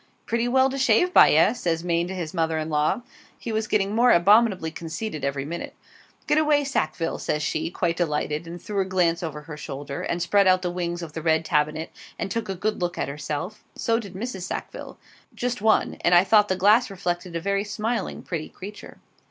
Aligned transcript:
'Pretty 0.25 0.47
well 0.47 0.67
to 0.67 0.79
shave 0.79 1.13
by, 1.13 1.31
eh?' 1.31 1.53
says 1.53 1.83
Maine 1.83 2.07
to 2.07 2.15
his 2.15 2.33
mother 2.33 2.57
in 2.57 2.71
law. 2.71 3.03
(He 3.37 3.51
was 3.51 3.67
getting 3.67 3.93
more 3.93 4.11
abominably 4.11 4.71
conceited 4.71 5.23
every 5.23 5.45
minute.) 5.45 5.75
'Get 6.25 6.39
away, 6.39 6.63
Sackville,' 6.63 7.19
says 7.19 7.43
she, 7.43 7.69
quite 7.69 7.97
delighted, 7.97 8.47
and 8.47 8.59
threw 8.59 8.81
a 8.81 8.85
glance 8.85 9.21
over 9.21 9.41
her 9.41 9.55
shoulder, 9.55 10.01
and 10.01 10.19
spread 10.19 10.47
out 10.47 10.63
the 10.63 10.71
wings 10.71 11.03
of 11.03 11.13
the 11.13 11.21
red 11.21 11.45
tabinet, 11.45 11.91
and 12.17 12.31
took 12.31 12.49
a 12.49 12.55
good 12.55 12.81
look 12.81 12.97
at 12.97 13.09
herself; 13.09 13.63
so 13.75 13.99
did 13.99 14.15
Mrs. 14.15 14.41
Sackville 14.41 14.97
just 15.35 15.61
one, 15.61 15.97
and 16.03 16.15
I 16.15 16.23
thought 16.23 16.47
the 16.47 16.55
glass 16.55 16.89
reflected 16.89 17.35
a 17.35 17.39
very 17.39 17.63
smiling, 17.63 18.23
pretty 18.23 18.49
creature. 18.49 18.97